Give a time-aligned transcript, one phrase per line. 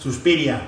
[0.00, 0.60] Suspiria.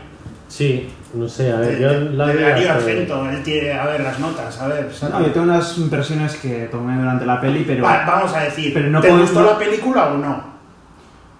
[0.48, 3.30] Sí, no sé, a ver, De, yo de- la de vi Darío Argento.
[3.30, 4.90] Él tiene, a ver, las notas, a ver.
[5.10, 8.72] No, yo tengo unas impresiones que tomé durante la peli, pero Va- vamos a decir,
[8.74, 10.52] pero no ¿te puedo- gustó no- la película o no?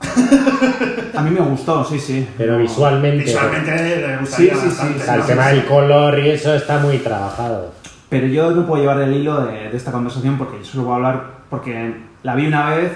[1.14, 2.26] a mí me gustó, sí, sí.
[2.36, 4.68] Pero visualmente, Visualmente le gustaría Sí, sí, sí.
[4.68, 4.98] bastante.
[5.04, 7.72] sea, el tema del color y eso está muy trabajado.
[8.08, 10.92] Pero yo no puedo llevar el hilo de, de esta conversación porque yo solo voy
[10.92, 12.92] a hablar porque la vi una vez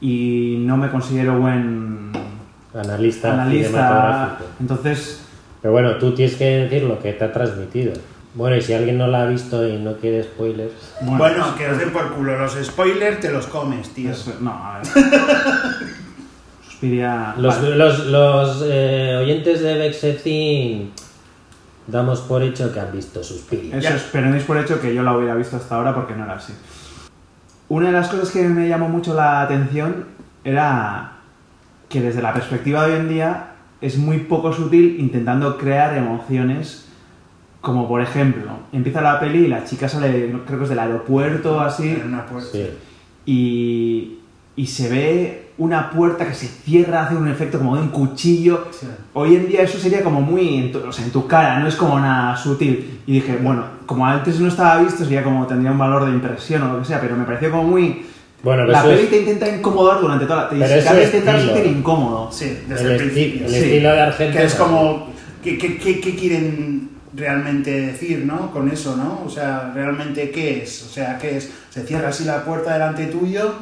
[0.00, 2.12] y no me considero buen
[2.74, 3.68] Analista, analista.
[3.68, 4.44] cinematográfico.
[4.60, 5.22] Entonces,
[5.60, 7.92] Pero bueno, tú tienes que decir lo que te ha transmitido.
[8.34, 10.72] Bueno, y si alguien no la ha visto y no quiere spoilers,
[11.02, 12.38] bueno, Bueno, que os den por culo.
[12.38, 14.10] Los spoilers te los comes, tío.
[14.10, 14.86] eso- no, a ver.
[16.68, 17.34] Suspiria.
[17.36, 17.76] los, vale.
[17.76, 20.92] los, los, eh, oyentes de Vexecin
[21.86, 23.76] damos por hecho que han visto Suspiria.
[23.76, 26.14] Eso es, pero no es por hecho que yo la hubiera visto hasta ahora porque
[26.14, 26.54] no era así.
[27.68, 30.06] Una de las cosas que me llamó mucho la atención
[30.44, 31.12] era
[31.92, 33.44] que desde la perspectiva de hoy en día
[33.80, 36.88] es muy poco sutil intentando crear emociones
[37.60, 40.80] como por ejemplo, empieza la peli y la chica sale, no- creo que es del
[40.80, 42.48] aeropuerto o así, En una puerta.
[42.50, 42.70] Sí.
[43.26, 44.18] y,
[44.56, 48.66] y se ve una puerta que se cierra, hace un efecto como de un cuchillo.
[48.72, 48.86] Sí.
[49.14, 51.68] Hoy en día eso sería como muy en tu, o sea, en tu cara, no
[51.68, 53.00] es como nada sutil.
[53.06, 56.62] Y dije, bueno, como antes no estaba visto, sería como tendría un valor de impresión
[56.62, 58.06] o lo que sea, pero me pareció como muy...
[58.42, 60.48] Bueno, la peli es te intenta incomodar durante toda la...
[60.48, 61.38] Te Pero eso estilo.
[61.38, 62.32] sentir incómodo.
[62.32, 63.46] Sí, desde el, principio.
[63.46, 63.56] el sí.
[63.58, 65.12] estilo de Argento Que es como.
[65.44, 68.50] ¿qué, qué, qué, qué quieren realmente decir, no?
[68.50, 69.22] Con eso, ¿no?
[69.24, 70.82] O sea, ¿realmente qué es?
[70.82, 71.52] O sea, ¿qué es?
[71.70, 73.54] Se cierra así la puerta delante tuyo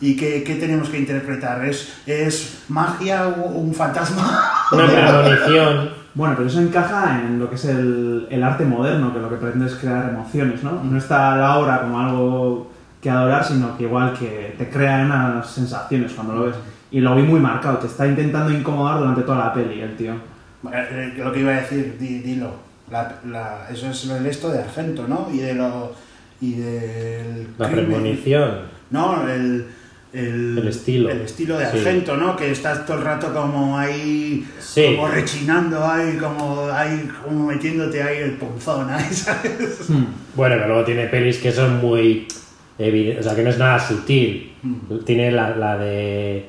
[0.00, 1.64] y ¿qué, qué tenemos que interpretar?
[1.64, 4.50] ¿Es, es magia o un fantasma?
[4.72, 5.90] Una premonición.
[6.14, 9.36] Bueno, pero eso encaja en lo que es el, el arte moderno, que lo que
[9.36, 10.82] pretende es crear emociones, ¿no?
[10.84, 12.71] No está la obra como algo
[13.02, 16.54] que adorar, sino que igual que te crea unas sensaciones cuando lo ves.
[16.92, 20.14] Y lo vi muy marcado, te está intentando incomodar durante toda la peli, el tío.
[20.72, 22.54] Eh, Lo que iba a decir, di- dilo.
[22.90, 25.28] La- la- eso es el esto de Argento, ¿no?
[25.32, 25.92] Y de lo.
[26.40, 27.48] Y del.
[27.58, 27.86] La crimen.
[27.86, 28.50] premonición.
[28.90, 29.66] No, el,
[30.12, 31.08] el, El estilo.
[31.10, 31.78] El estilo de Sí.
[31.78, 32.36] Argento, ¿no?
[32.36, 34.94] Que estás todo el rato como ahí, Sí.
[34.94, 39.88] como rechinando ahí, como ahí, como metiéndote ahí el punzón ahí, ¿sabes?
[39.88, 40.04] Hmm.
[40.36, 42.28] Bueno, pero luego tiene pelis que son muy
[43.18, 44.54] o sea, que no es nada sutil.
[45.04, 46.48] Tiene la, la de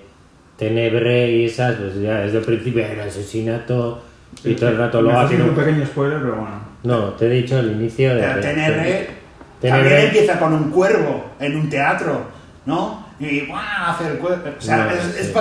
[0.58, 4.04] Tenebre y esas, pues ya desde el principio el asesinato
[4.44, 6.74] y todo el rato haces tiene un pequeño spoiler, pero bueno.
[6.84, 8.22] No, te he dicho el inicio de...
[8.22, 9.08] Pero Tenebre
[9.62, 9.80] Tenebre.
[9.90, 12.22] también empieza con un cuervo en un teatro,
[12.66, 13.08] ¿no?
[13.20, 13.60] Y ¡guau!
[13.88, 14.44] hace el cuervo.
[14.58, 15.32] O sea, No, es, sí.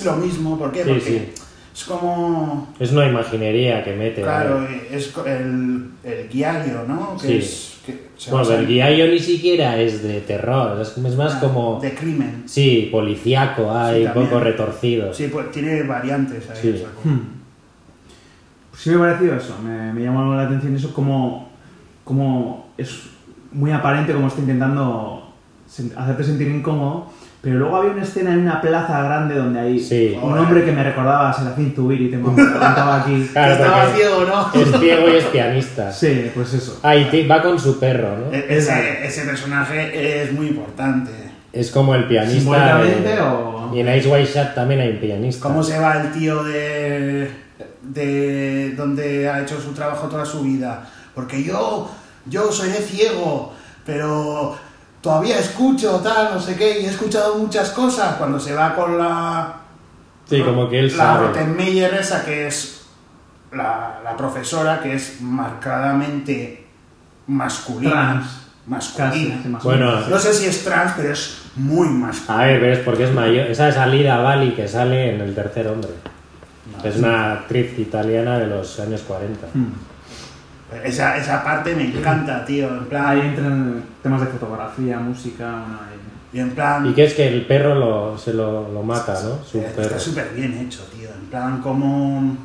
[0.00, 0.84] es, lo mismo, ¿por qué?
[0.84, 1.32] Sí, Porque
[1.74, 2.72] es como.
[2.78, 4.22] Es una imaginería que mete.
[4.22, 7.16] Claro, es el, el guiario, ¿no?
[7.20, 7.36] Que Sí.
[7.38, 7.73] es.
[7.84, 8.66] Que se Bueno, pero el
[9.10, 11.78] ni siquiera es de terror, es, más ah, como...
[11.80, 12.44] De crimen.
[12.46, 15.12] Sí, policíaco, hay Sí, un poco retorcido.
[15.12, 16.56] Sí, pues tiene variantes ahí.
[16.60, 16.70] Sí.
[16.70, 17.20] o sea, como- Hmm.
[18.70, 21.48] Pues sí me ha parecido eso, me, me llamó la atención eso como,
[22.02, 23.02] como es
[23.52, 25.32] muy aparente como está intentando
[25.70, 27.06] sen- hacerte sentir incómodo,
[27.44, 30.16] pero luego había una escena en una plaza grande donde hay Sí.
[30.20, 33.28] un hombre que me recordaba a Serafín Zubiri, te me contaba aquí.
[33.32, 34.60] Claro, Estaba ciego, ¿no?
[34.60, 35.92] Es ciego y es pianista.
[35.92, 36.80] Sí, pues eso.
[36.82, 38.32] Ah, y va con su perro, ¿no?
[38.34, 41.10] E- Ese, ese personaje es muy importante.
[41.52, 42.40] Es como el pianista.
[42.40, 43.70] ¿Simbólicamente de- o...?
[43.74, 45.42] Y en Ice White Shot también hay un pianista.
[45.46, 47.28] ¿Cómo se va el tío de,
[47.82, 50.86] de donde ha hecho su trabajo toda su vida?
[51.14, 51.90] Porque yo,
[52.26, 53.52] yo soy de ciego,
[53.84, 54.56] pero
[55.04, 58.16] todavía escucho, tal, no sé qué, y he escuchado muchas cosas.
[58.16, 59.56] Cuando se va con la...
[60.26, 61.26] Sí, como que él la sabe.
[61.26, 62.86] Rottenmeier esa que es
[63.52, 66.66] la, la profesora, que es marcadamente
[67.26, 67.92] masculina.
[67.92, 68.40] Trans.
[68.66, 69.36] Masculina.
[69.42, 70.08] Casi, Bueno.
[70.08, 72.42] No sé si es trans, pero es muy masculina.
[72.42, 73.48] A ver, pero es porque es mayor.
[73.48, 75.90] Esa es Alida Bali que sale en El Tercer Hombre.
[76.82, 79.48] Es una actriz italiana de los años 40.
[79.52, 79.72] Hmm.
[80.82, 82.68] Esa, esa parte me encanta, tío.
[82.68, 86.00] En plan, Ahí entran temas de fotografía, música, bueno, ahí-
[86.32, 89.44] y en plan Y que es que el perro lo, se lo, lo mata, ¿no?
[89.44, 89.82] Su Eh, perro.
[89.82, 91.08] Está súper bien hecho, tío.
[91.10, 92.36] En plan, como.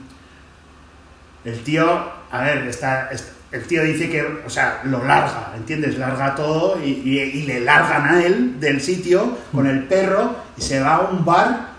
[1.46, 1.88] El tío.
[2.32, 4.22] A ver, está, está- el tío dice que.
[4.46, 5.98] O sea, lo larga, ¿entiendes?
[5.98, 10.62] Larga todo y, y- y le largan a él del sitio con el perro y
[10.62, 11.70] se va a un bar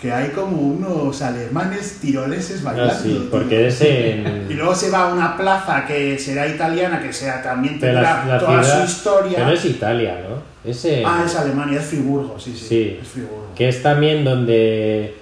[0.00, 2.92] que hay como unos alemanes tiroleses bailando.
[2.94, 4.56] Ah, sí, porque es Y en.
[4.56, 8.38] luego se va a una plaza que será italiana, que sea también tendrá la, la
[8.38, 8.78] toda ciudad.
[8.80, 9.36] su historia.
[9.38, 10.70] Que no es Italia, ¿no?
[10.70, 12.66] Es en- Ah, es Alemania, es Friburgo, sí, sí.
[12.66, 12.98] Sí.
[13.02, 13.48] Es Friburgo.
[13.54, 15.14] Que es también donde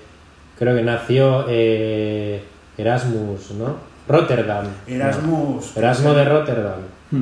[0.56, 2.40] creo que nació eh,
[2.76, 3.76] Erasmus, ¿no?
[4.06, 4.64] Rotterdam.
[4.86, 5.72] Erasmus.
[5.74, 6.80] No, Erasmo de Rotterdam.
[7.10, 7.20] Hmm.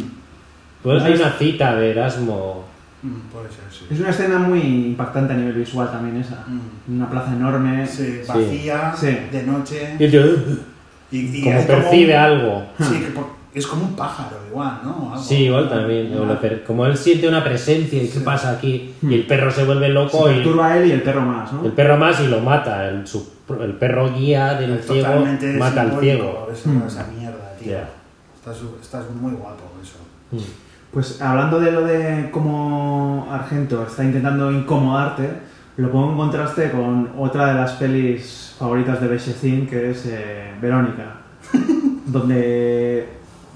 [0.82, 2.65] Pues hay una cita de Erasmo
[3.02, 3.87] Mm, puede ser, sí.
[3.90, 6.44] Es una escena muy impactante a nivel visual también esa.
[6.46, 6.96] Mm.
[6.96, 7.87] Una plaza enorme.
[7.87, 9.16] Sí, vacía, Sí.
[9.31, 9.96] de noche.
[9.98, 10.22] Y el tío,
[11.12, 12.64] Y, y como percibe algo.
[12.81, 15.12] Sí, que por- es como un pájaro igual, ¿no?
[15.12, 15.22] Algo.
[15.22, 16.19] Sí, igual también.
[16.19, 19.87] Una- Como él siente una presencia y qué pasa aquí, y el perro se vuelve
[19.87, 21.64] Se loco y perturba a él y el perro más, ¿no?
[21.64, 22.88] el perro más y lo mata.
[22.88, 26.49] El, su- el perro guía del ciego Totalmente mata al ciego.
[26.52, 26.82] Eso, Mm.
[26.87, 27.72] Esa mierda, tío.
[27.72, 27.88] Ya.
[28.34, 29.99] Estás, estás muy guapo eso.
[30.92, 35.28] Pues hablando de lo de cómo Argento está intentando incomodarte,
[35.76, 40.52] lo pongo en contraste con otra de las pelis favoritas de Bechecín, que es eh,
[40.60, 41.16] Verónica,
[42.06, 43.08] donde,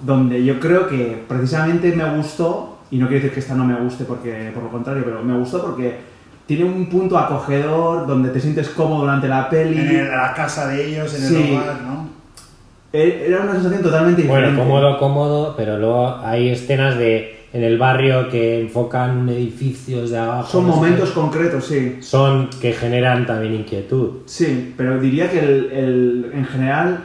[0.05, 3.75] donde yo creo que precisamente me gustó, y no quiero decir que esta no me
[3.77, 6.11] guste porque por lo contrario, pero me gustó porque
[6.47, 9.79] tiene un punto acogedor donde te sientes cómodo durante la peli.
[9.79, 11.37] En la casa de ellos, en Sí.
[11.53, 11.90] el hogar, ¿no?
[12.93, 14.61] E- Era una sensación totalmente diferente.
[14.61, 20.19] Bueno, cómodo, cómodo, pero luego hay escenas de en el barrio que enfocan edificios de
[20.19, 20.49] abajo.
[20.51, 21.99] Son no momentos concretos, sí.
[22.01, 24.19] Son que generan también inquietud.
[24.27, 27.01] Sí, pero diría que el, el- en general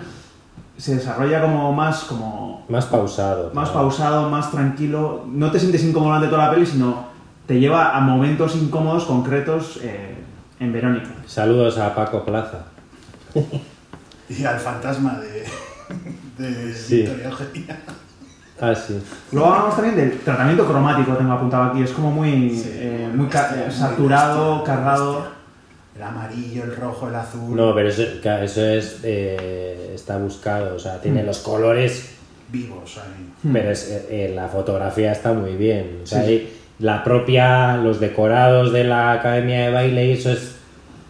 [0.77, 3.51] se desarrolla como más como Más pausado.
[3.53, 5.25] más pausado, más tranquilo.
[5.31, 7.07] No te sientes incómodo durante toda la peli, sino
[7.47, 10.15] te lleva a momentos incómodos concretos eh,
[10.59, 11.09] en Verónica.
[11.25, 12.65] Saludos a Paco Plaza.
[14.27, 15.43] Y al fantasma de,
[16.37, 16.97] de Sí.
[17.01, 17.77] Victoria Eugenia.
[18.61, 18.97] Ah, sí.
[19.33, 21.81] Luego hablamos también del tratamiento cromático, tengo apuntado aquí.
[21.83, 25.13] Es como muy, Sí, eh, muy bestia, saturado, bestia, cargado.
[25.15, 25.31] bestia.
[25.97, 27.53] El amarillo, el rojo, el azul.
[27.53, 31.25] No, pero eso, eso es eh, está buscado, o sea, tiene Mm.
[31.25, 32.11] los colores,
[32.47, 33.29] Vivos ahí.
[33.43, 33.51] Hmm.
[33.51, 35.99] pero es, eh, la fotografía está muy bien.
[36.03, 36.27] O sea, Sí.
[36.29, 40.55] hay la propia, los decorados de la academia de baile, eso es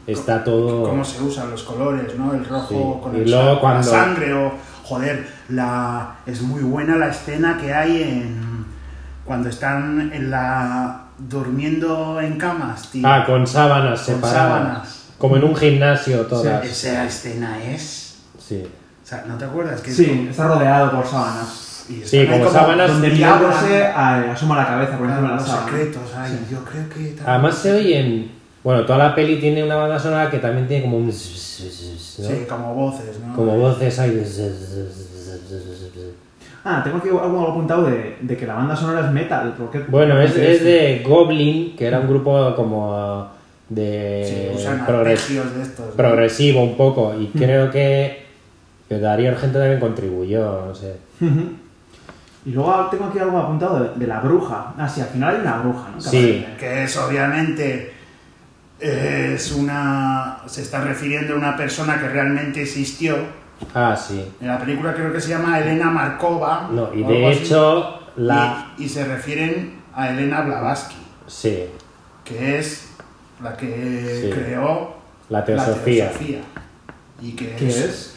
[0.07, 0.89] está todo.
[0.89, 2.33] Cómo se usan los colores, ¿no?
[2.33, 2.67] El rojo
[2.99, 3.03] Sí.
[3.03, 4.51] con, Y el luego sa- con cuando- la sangre o...
[4.85, 6.15] Joder, la...
[6.27, 8.65] es muy buena la escena que hay en...
[9.25, 11.05] Cuando están en la...
[11.17, 13.07] durmiendo en camas, tío.
[13.07, 14.37] Ah, con sábanas Con separadas.
[14.49, 15.01] sábanas.
[15.17, 16.63] Como en un gimnasio todas.
[16.65, 18.19] Esa escena es...
[18.37, 18.63] Sí.
[19.03, 19.81] O sea, ¿no te acuerdas?
[19.81, 21.85] Que es Sí, como- está rodeado por sábanas.
[21.89, 25.45] y Sí, como sábanas Donde mirándose asoma la cabeza por encima de Claro, la los
[25.47, 25.65] sábana.
[25.71, 26.53] secretos, ay, Sí.
[26.53, 27.03] yo creo que...
[27.17, 28.31] tal- Además se oyen.
[28.65, 31.05] Bueno, toda la peli tiene una banda sonora que también tiene como un.
[31.05, 31.11] ¿no?
[31.13, 33.33] Sí, como voces, ¿no?
[33.35, 34.21] Como voces ahí.
[36.63, 39.53] Ah, tengo aquí algo apuntado de, de que la banda sonora es metal.
[39.53, 39.79] ¿por qué?
[39.87, 43.27] Bueno, es, de Goblin, que era un grupo como
[43.69, 45.85] de Sí, usan progres- arpegios de estos.
[45.87, 45.91] ¿no?
[45.93, 48.25] progresivo un poco y creo que,
[48.89, 50.95] que Darío Argento también contribuyó, no sé.
[52.47, 54.73] Y luego tengo aquí algo apuntado de, de la bruja.
[54.77, 55.97] Ah, sí, al final hay una bruja, ¿no?
[55.97, 56.45] Que Sí.
[56.59, 57.91] que es obviamente eh,
[58.79, 63.15] es una se está refiriendo a una persona que realmente existió
[63.73, 64.25] Ah, sí.
[64.41, 67.43] en la película creo que se llama Elena Markova No, y de así.
[67.43, 68.73] hecho, la.
[68.77, 70.95] y, y se refieren a Elena Blavatsky
[71.27, 71.63] Sí,
[72.25, 72.89] que es
[73.41, 74.29] la que Sí.
[74.39, 74.95] creó
[75.29, 76.09] la teosofía.
[76.09, 76.41] teosofía.
[77.21, 78.15] y que ¿Qué es?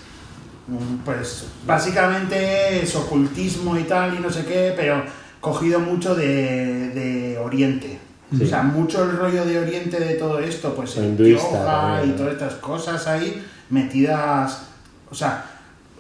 [0.66, 5.02] Mm, Pues básicamente es ocultismo y tal y no sé qué, pero
[5.40, 7.99] cogido mucho de, de Oriente.
[8.36, 8.44] Sí.
[8.44, 12.08] O sea, mucho el rollo de Oriente de todo esto, pues el hinduista yoga también,
[12.08, 12.16] y ¿no?
[12.19, 14.66] todas estas cosas ahí metidas,
[15.10, 15.44] o sea,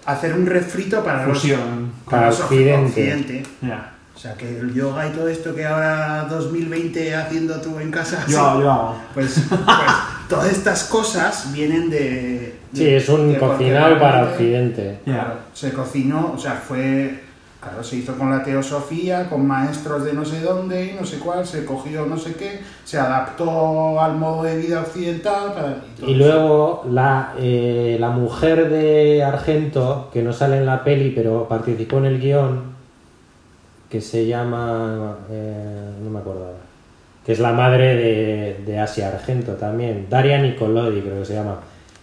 [0.04, 1.92] hacer un refrito para los, Fusión.
[2.04, 3.42] para Para los Occidente.
[4.14, 8.24] O sea, que el yoga y todo esto que ahora 2020 haciendo tú en casa,
[8.26, 9.00] Yo, yo hago.
[9.14, 9.68] pues, pues
[10.28, 12.58] todas estas cosas vienen de...
[12.74, 14.98] Sí, es un de cocinado para Occidente.
[15.04, 17.27] Claro, se cocinó, o sea, fue.
[17.60, 21.18] Claro, se hizo con la teosofía, con maestros de no sé dónde y no sé
[21.18, 25.52] cuál, se cogió no sé qué, se adaptó al modo de vida occidental.
[25.54, 25.76] para-
[26.08, 31.48] Y luego la, eh, la mujer de Argento, que no sale en la peli, pero
[31.48, 32.62] participó en el guion,
[33.90, 35.16] que se llama...
[35.28, 36.58] eh, no me acuerdo ahora.
[37.26, 40.06] Que es la madre de, de Asia Argento también.
[40.08, 41.56] Daria Nicolodi creo que se llama.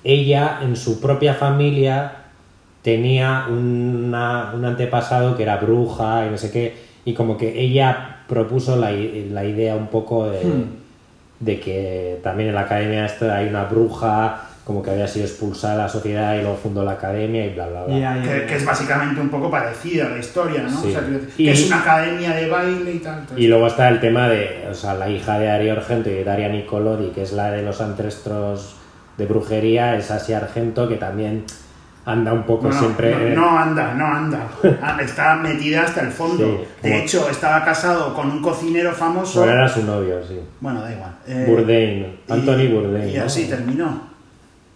[0.04, 2.25] Ella en su propia familia
[2.86, 6.74] tenía una- un antepasado que era bruja y no sé qué.
[7.04, 10.64] Y como que ella propuso la, la idea un poco de Hmm.
[11.40, 15.74] de que también en la academia esta hay una bruja como que había sido expulsada
[15.76, 18.22] de la sociedad y luego fundó la academia y bla bla bla.
[18.48, 20.70] Que, es básicamente un poco parecida a la historia, ¿no?
[20.70, 20.88] Sí.
[20.88, 23.24] O sea, que, Y- es una academia de baile y tal.
[23.36, 26.24] Y luego está el tema de, o sea, la hija de Dario Argento y de
[26.24, 28.76] Daria Nicolodi, que es la de los ancestros
[29.18, 31.44] de brujería, es Asia Argento, que también
[32.06, 33.34] anda un poco No, siempre...
[33.36, 34.48] no, no anda, no anda.
[34.82, 36.66] Ah, Está metida hasta el fondo.
[36.84, 39.40] Sí, de hecho, estaba casado con un cocinero famoso.
[39.40, 40.40] Bueno, era su novio, sí.
[40.60, 41.12] Bueno, da igual.
[41.28, 43.10] Eh, Bourdain, Anthony Bourdain.
[43.10, 43.24] Y ¿no?
[43.26, 44.02] así terminó.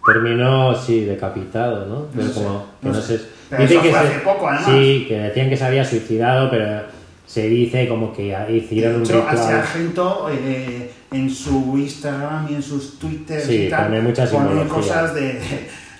[0.04, 2.06] Terminó, sí, decapitado, ¿no?
[2.12, 3.18] Pero No sé, como que no sé.
[3.18, 3.24] sé.
[3.50, 4.66] Pero eso que fue se- hace poco, además.
[4.70, 6.82] Sí, que decían que se había suicidado, pero
[7.26, 9.36] se dice como que hicieron un al ritual.
[9.38, 14.48] sargento eh, en su Instagram y en sus Twitter Sí, y tal, pone mucha pone
[14.48, 14.68] simbología.
[14.74, 15.40] cosas de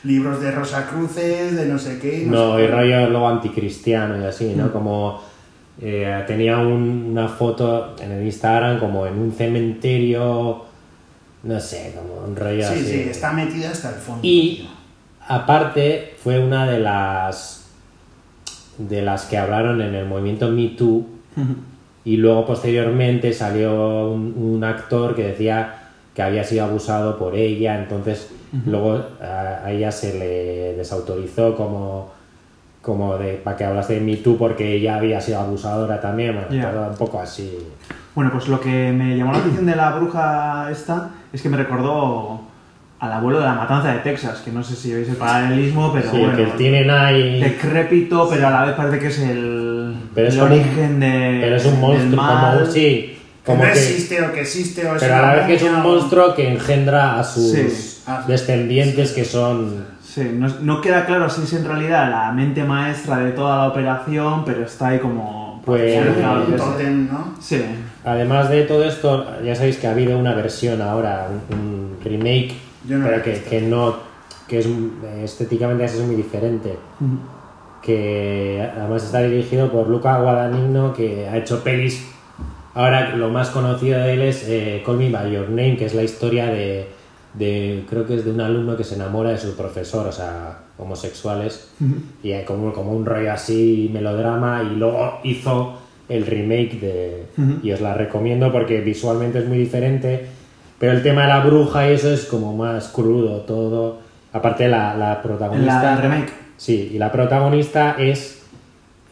[0.05, 2.25] libros de Rosacruces, de no sé qué.
[2.27, 4.59] No, sé y rollo luego anticristiano y así, Mm.
[4.59, 4.73] ¿no?
[4.73, 5.21] Como
[5.83, 10.65] eh, tenía un- una foto en el Instagram como en un cementerio,
[11.43, 12.85] no sé, como un rollo Sí, así.
[12.85, 14.21] sí, está metida hasta el fondo.
[14.23, 14.67] Y tío.
[15.29, 17.57] aparte fue una de las
[18.77, 21.07] de las que hablaron en el movimiento Me Too
[22.05, 25.80] y luego posteriormente salió un, un actor que decía
[26.21, 28.31] que había sido abusado por ella, entonces
[28.67, 32.11] luego a, a ella se le desautorizó como
[32.83, 36.49] como de para que hablas de Me Too porque ella había sido abusadora también, bueno,
[36.51, 36.71] Ya.
[36.71, 37.57] todo un poco así.
[38.15, 41.57] Bueno, pues lo que me llamó la atención de la bruja esta es que me
[41.57, 42.41] recordó
[42.99, 46.11] al abuelo de la matanza de Texas, que no sé si veis el paralelismo, pero
[46.11, 50.29] Sí, bueno, que tienen ahí decrépito, pero a la vez parece que es el, Pero
[50.29, 52.55] es el como un- origen de, pero es un monstruo mal.
[52.59, 53.19] como sí,
[53.51, 55.63] como no que existe o que existe o es Pero a la vez que es
[55.63, 57.97] un monstruo que engendra a sus Sí.
[58.07, 59.87] Ah, descendientes que son...
[60.03, 63.69] Sí, no, no queda claro si es en realidad la mente maestra de toda la
[63.69, 65.63] operación, pero está ahí como...
[65.65, 67.35] Pues- un ¿no?
[67.41, 67.63] Sí,
[68.05, 72.55] Además de todo esto, ya sabéis que ha habido una versión ahora, un, un remake,
[72.89, 73.97] Yo no la pero que no,
[74.49, 74.67] que es
[75.23, 76.77] estéticamente es muy diferente.
[77.83, 82.07] Que además está dirigido por Luca Guadagnino, que ha hecho pelis.
[82.75, 85.95] Ahora lo más conocido de él es eh, Call Me By Your Name, que es
[85.95, 86.87] la historia de,
[87.35, 90.59] de- creo que es de un alumno que se enamora de su profesor, o sea,
[90.79, 91.69] homosexuales,
[92.23, 97.25] y hay como, como un rollo así, melodrama, y luego hizo el remake de...
[97.63, 100.27] Y os la recomiendo porque visualmente es muy diferente,
[100.79, 103.99] pero el tema de la bruja y eso es como más crudo todo.
[104.33, 105.83] Aparte la, la protagonista...
[105.83, 106.33] la remake.
[106.57, 108.43] Sí, y la protagonista es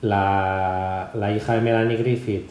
[0.00, 2.49] la, la hija de Melanie Griffith,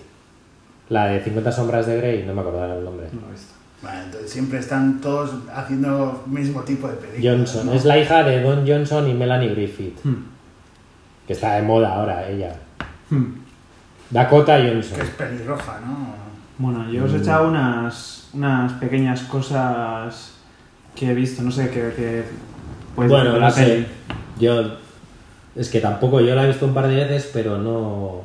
[0.89, 3.07] la de 50 sombras de Grey, no me acuerdo el nombre.
[3.13, 3.53] No lo he visto.
[3.81, 7.35] Bueno, entonces siempre están todos haciendo el mismo tipo de películas.
[7.37, 7.73] Johnson, ¿no?
[7.73, 10.23] es la hija de Don Johnson y Melanie Griffith, Hmm.
[11.27, 12.55] que está de moda ahora ella.
[13.09, 13.25] Hmm.
[14.09, 15.01] Dakota Que Johnson.
[15.01, 16.15] es pelirroja, ¿no?
[16.57, 20.33] Bueno, yo os he echado unas, unas pequeñas cosas
[20.95, 22.23] que he visto, no sé, que, que
[22.95, 23.63] Bueno, no la sé.
[23.65, 23.87] peli.
[24.39, 24.77] Yo.
[25.55, 28.21] Es que tampoco, yo la he visto un par de veces, pero no.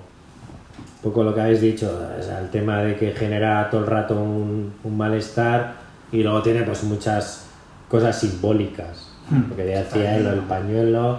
[1.02, 3.86] Un poco lo que habéis dicho, o sea, el tema de que genera todo el
[3.88, 5.74] rato un, un malestar
[6.12, 7.46] y luego tiene pues muchas
[7.88, 9.10] cosas simbólicas.
[9.28, 9.42] Hmm.
[9.42, 11.18] Porque ya Está decía él, el pañuelo,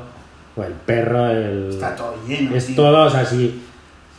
[0.55, 1.69] o el perro, el.
[1.69, 2.55] Está todo lleno.
[2.55, 2.75] Es tío.
[2.75, 3.61] todo, o sea, si,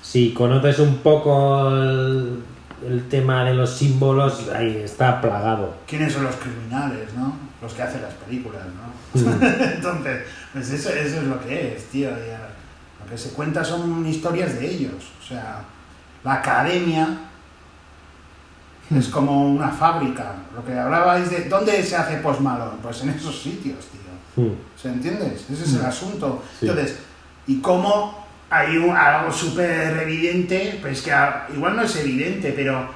[0.02, 2.42] si conoces un poco el,
[2.86, 5.74] el tema de los símbolos, ahí está plagado.
[5.86, 7.34] ¿Quiénes son los criminales, no?
[7.62, 9.20] Los que hacen las películas, ¿no?
[9.20, 9.42] Mm.
[9.76, 12.10] Entonces, pues eso, eso es lo que es, tío.
[12.10, 12.48] y, ah,
[13.04, 15.12] lo que se cuenta son historias de ellos.
[15.22, 15.62] O sea,
[16.22, 17.06] la academia
[18.94, 20.34] es como una fábrica.
[20.54, 21.44] Lo que hablabais de...
[21.48, 22.78] ¿Dónde se hace Post Malone?
[22.82, 24.44] Pues en esos sitios, tío.
[24.44, 24.52] Hmm.
[24.80, 25.44] ¿Se entiendes?
[25.50, 26.42] Ese es el asunto.
[26.58, 26.66] Sí.
[26.68, 26.98] Entonces,
[27.46, 30.78] ¿y cómo hay un- algo súper evidente?
[30.80, 32.88] Pues que a- igual no es evidente, pero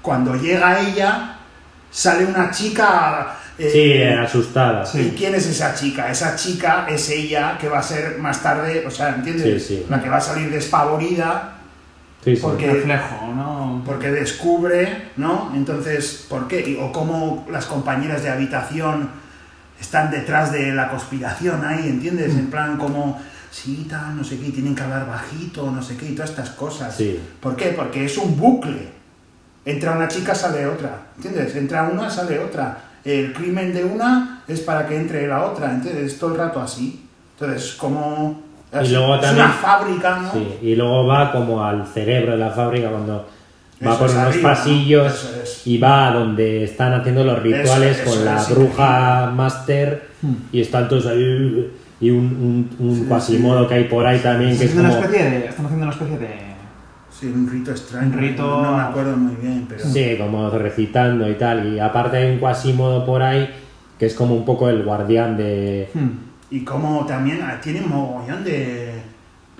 [0.00, 1.36] cuando llega ella,
[1.90, 3.36] sale una chica...
[3.58, 4.84] eh, Sí, asustada.
[4.86, 5.12] Sí.
[5.12, 6.10] ¿Y quién es esa chica?
[6.10, 9.62] Esa chica es ella que va a ser más tarde, o sea, ¿entiendes?
[9.66, 9.86] Sí, sí.
[9.88, 11.56] La que va a salir despavorida
[12.24, 12.42] Sí, sí.
[12.42, 13.82] Porque- reflejo, ¿no?
[13.84, 15.50] porque descubre, ¿no?
[15.56, 16.60] Entonces, ¿por qué?
[16.70, 19.10] Y- O cómo las compañeras de habitación
[19.80, 22.30] están detrás de la conspiración ahí, ¿entiendes?
[22.36, 26.06] En plan, como, sí, tal, no sé qué, tienen que hablar bajito, no sé qué,
[26.10, 26.94] y todas estas cosas.
[26.96, 27.20] Sí.
[27.40, 27.70] ¿Por qué?
[27.70, 28.88] Porque es un bucle.
[29.64, 31.54] Entra una chica, sale otra, ¿entiendes?
[31.56, 32.78] Entra una, sale otra.
[33.04, 36.12] El crimen de una es para que entre la otra, ¿entiendes?
[36.12, 37.04] Es todo el rato así.
[37.38, 38.42] Entonces, como...
[38.72, 40.32] Y Es, luego es también- una fábrica, ¿no?
[40.32, 43.26] Sí, y luego va como al cerebro de la fábrica cuando
[43.86, 45.66] va Eso por unos pasillos es.
[45.66, 50.08] y va a donde están haciendo los rituales Eso- eso con la bruja master
[50.52, 52.18] y están todos ahí y un,
[52.78, 55.46] un, un Sí, cuasimodo que hay por ahí también que es como una especie de,
[55.46, 56.51] están haciendo una especie de...
[57.18, 58.06] Sí, un rito extraño.
[58.08, 59.84] Un rito- No me acuerdo muy bien, pero...
[59.84, 63.48] sí, como recitando y tal y aparte hay un cuasimodo por ahí
[63.98, 66.08] que es como un poco el guardián de Hmm.
[66.50, 69.00] Y como también ah, tiene mogollón de...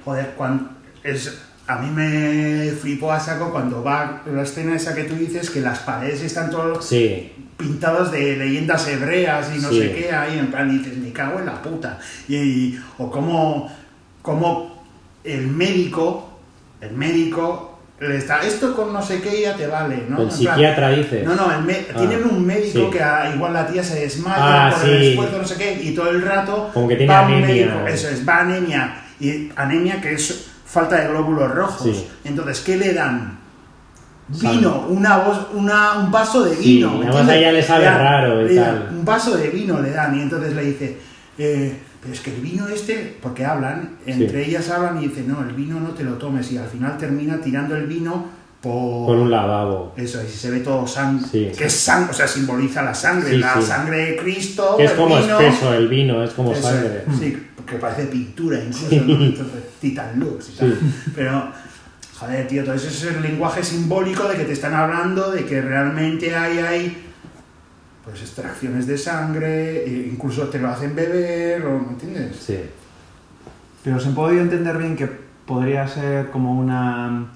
[0.05, 0.69] Joder, cuando...
[1.03, 5.49] Es, a mí me flipó a saco cuando va la escena esa que tú dices,
[5.49, 9.79] que las paredes están todos sí, pintados de leyendas hebreas y no Sí.
[9.79, 11.99] sé qué, ahí en plan, y dices, me cago en la puta.
[12.29, 13.73] Y, y- o como,
[14.21, 14.83] como
[15.25, 16.32] el médico,
[16.83, 20.17] el médico, le está, esto con no sé qué ya te vale, ¿no?
[20.17, 22.91] el En plan, psiquiatra dice no, no, el me- Ah, tienen un médico sí.
[22.91, 25.09] que ah, igual la tía se desmaya Ah, por el sí.
[25.11, 27.47] esfuerzo, no sé qué, y todo el rato Como que tiene va un anemia.
[27.67, 28.95] médico, eso es, va anemia.
[29.21, 31.83] Y anemia que es falta de glóbulos rojos.
[31.97, 32.09] Sí.
[32.25, 33.39] Entonces, ¿qué le dan?
[34.29, 36.93] Vino, una, bos- una, un vaso de Sí, vino.
[36.97, 38.89] ¿me además a ella le sabe dan- raro y dan.
[38.91, 40.99] Un vaso de vino le dan y entonces le dice,
[41.39, 45.41] eh, pero es que el vino este, porque hablan, entre ellas hablan y dicen, no,
[45.43, 48.27] el vino no te lo tomes y al final termina tirando el vino
[48.61, 49.07] por...
[49.07, 49.93] Por un lavabo.
[49.97, 51.51] Eso, y se ve todo sangre, Sí.
[51.57, 54.97] que es sangre, o sea, simboliza la sangre, la sangre de Cristo, Que es el
[54.97, 57.05] como vino, espeso el vino, es como eso, sangre.
[57.19, 58.95] Sí, porque parece pintura incluso.
[58.95, 59.25] ¿no?
[59.25, 60.79] Entonces, Titan Lux y tal.
[61.15, 61.49] Pero,
[62.19, 65.61] joder, tío, todo eso es el lenguaje simbólico de que te están hablando, de que
[65.61, 67.05] realmente hay, hay
[68.05, 72.37] pues extracciones de sangre, e incluso te lo hacen beber, o, ¿me entiendes?
[72.37, 72.59] Sí.
[73.85, 75.09] Pero se han podido entender bien que
[75.47, 77.27] podría ser como una.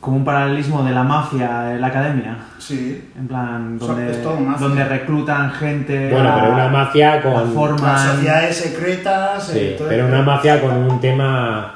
[0.00, 2.36] como un paralelismo de la mafia en la academia.
[2.58, 3.08] Sí.
[3.16, 4.66] En plan, donde, es todo mafia.
[4.68, 6.10] donde reclutan gente.
[6.12, 7.52] Bueno, a- pero una mafia con.
[7.54, 11.74] forma- Las sociedades secretas, Sí, eh, todo pero el- una mafia con un tema.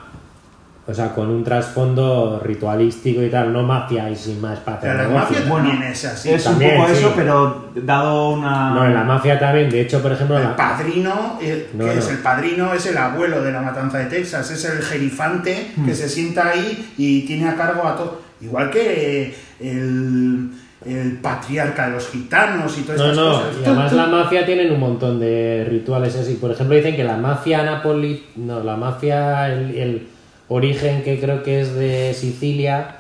[0.90, 4.94] O sea, con un trasfondo ritualístico y tal, no mafia y sin más para Pero
[5.02, 6.30] la mafia Bueno, también es así.
[6.30, 6.98] Es También, un poco sí.
[7.00, 8.70] eso, pero dado una.
[8.70, 11.92] No, en la mafia también, de hecho, por ejemplo, El la- padrino, eh, No, ¿qué
[11.94, 11.98] no.
[11.98, 12.08] es?
[12.08, 15.84] El padrino es el abuelo de la matanza de Texas, es el jerifante Hmm.
[15.84, 18.22] que se sienta ahí y tiene a cargo a todo.
[18.40, 20.50] Igual que eh, el,
[20.86, 23.56] el patriarca de los gitanos y todas No, estas no, cosas.
[23.60, 26.34] y además la mafia tienen un montón de rituales así.
[26.36, 30.08] Por ejemplo, dicen que la mafia Napoli, no, la mafia, el, el
[30.48, 32.96] origen que creo que es de Sicilia,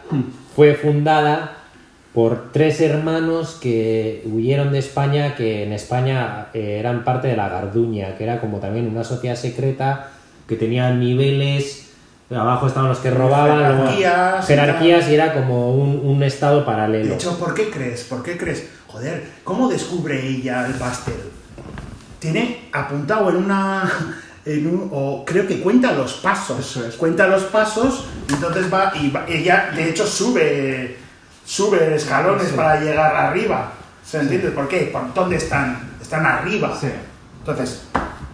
[0.54, 1.54] fue fundada
[2.12, 7.48] por tres hermanos que huyeron de España, que en España eh, eran parte de la
[7.48, 10.10] Garduña, que era como también una sociedad secreta
[10.46, 11.90] que tenía niveles.
[12.30, 16.64] Abajo estaban los que robaban, luego Jerarquías y jerarquías y era como un, un estado
[16.66, 17.08] paralelo.
[17.08, 18.04] De hecho, ¿por qué crees?
[18.04, 18.68] ¿Por qué crees?
[18.86, 21.14] Joder, ¿cómo descubre ella el pastel?
[22.18, 23.90] Tiene apuntado en una...
[24.48, 26.58] En un, o creo que cuenta los pasos.
[26.60, 26.94] Eso es.
[26.96, 30.96] Cuenta los pasos, entonces va y va- ella, de hecho, sube
[31.44, 32.54] sube escalones Sí.
[32.56, 33.72] para llegar arriba.
[34.04, 34.50] ¿Se entiende?
[34.50, 34.90] ¿Por qué?
[34.92, 35.96] ¿Por dónde están?
[36.00, 36.76] Están arriba.
[36.80, 36.88] Sí.
[37.40, 37.82] Entonces,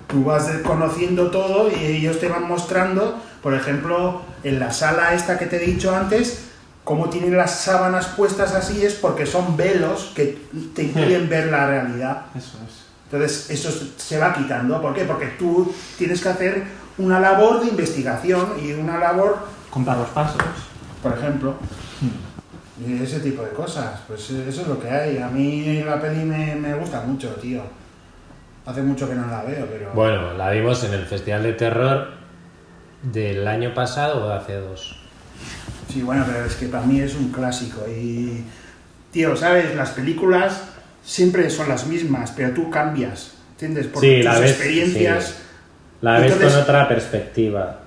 [0.07, 5.39] tú vas conociendo todo y ellos te van mostrando, por ejemplo, en la sala esta
[5.39, 6.45] que te he dicho antes,
[6.85, 10.39] cómo tienen las sábanas puestas así es porque son velos que
[10.75, 12.27] te impiden ver la realidad.
[12.37, 12.84] Eso es.
[13.05, 14.81] Entonces, eso se va quitando.
[14.81, 15.05] ¿Por qué?
[15.05, 16.65] Porque tú tienes que hacer
[16.99, 19.39] una labor de investigación y una labor,
[19.71, 20.41] Contar los pasos.
[21.03, 21.55] por ejemplo,
[22.87, 24.01] y ese tipo de cosas.
[24.07, 25.19] Pues eh, eso es lo que hay.
[25.19, 27.63] A mí la peli me, me gusta mucho, tío.
[28.67, 29.91] Hace mucho que no la veo, pero...
[29.93, 32.09] Bueno, la vimos en el Festival de Terror
[33.03, 34.97] del año pasado o de hace dos.
[35.93, 37.85] Sí, bueno, pero es que para mí es un clásico.
[37.89, 38.43] Y,
[39.13, 39.75] tío, ¿sabes?
[39.77, 40.63] Las películas
[41.05, 43.87] siempre son las mismas, pero tú cambias, ¿entiendes?
[43.89, 45.25] Porque Sí, tus la ves, experiencias...
[45.25, 45.35] sí.
[46.01, 47.79] La ves Entonces- con otra perspectiva.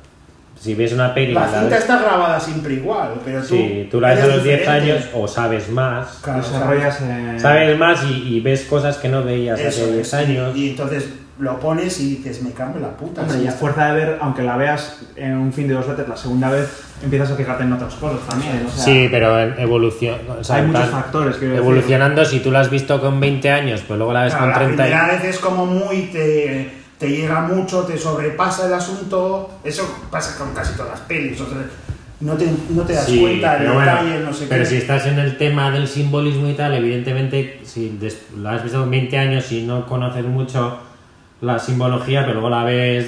[0.59, 3.47] Si ves una peli, La la cinta ves- está grabada siempre igual, pero tú...
[3.55, 4.91] sí, tú la ves a los 10 diferente.
[4.91, 6.17] años o sabes más.
[6.23, 6.97] Claro, Desarrollas.
[7.01, 10.55] eh, Sabes más y, y ves cosas que no veías Eso hace 10 es, años.
[10.57, 13.21] Y, y entonces lo pones y dices, me cambio la puta.
[13.21, 16.07] Hombre, y a fuerza de ver, aunque la veas en un fin de dos veces,
[16.09, 16.67] la segunda vez
[17.03, 18.65] empiezas a fijarte en otras cosas también.
[18.67, 20.17] o sea, Sí, pero evolución.
[20.39, 21.39] o sea, hay muchos factores.
[21.39, 21.55] decir.
[21.55, 24.51] Evolucionando, si tú la has visto con 20 años, pues luego la ves Claro, con
[24.51, 25.21] la 30 primera años.
[25.23, 26.03] vez es como muy...
[26.11, 29.51] Te, te llega mucho, te sobrepasa el asunto.
[29.63, 31.39] Eso pasa con casi todas las pelis.
[31.39, 31.57] o sea,
[32.19, 34.69] no, te, no te das Sí, cuenta del pero bueno, detalle, no sé pero qué.
[34.69, 38.79] si estás en el tema del simbolismo y tal, evidentemente, si des- la has visto
[38.79, 40.79] con 20 años y no conoces mucho
[41.41, 43.05] la simbología, pero luego la ves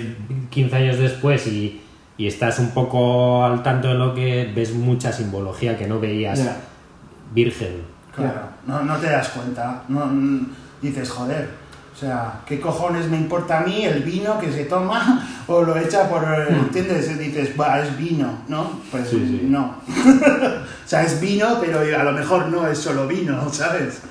[0.51, 1.81] 15 años después y,
[2.19, 6.41] y estás un poco al tanto de lo que ves mucha simbología que no veías
[7.33, 7.81] virgen.
[8.13, 9.83] Claro, no, no te das cuenta.
[9.87, 10.11] No,
[10.81, 11.49] dices, joder,
[11.95, 15.77] o sea, ¿qué cojones me importa a mí el vino que se toma o lo
[15.77, 16.25] echa por...
[16.49, 17.17] ¿Entiendes?
[17.17, 18.69] Dices, va, es vino, ¿no?
[18.91, 19.47] Pues Sí, sí.
[19.47, 19.75] no.
[19.87, 24.01] o sea, es vino, pero a lo mejor no es solo vino, ¿sabes?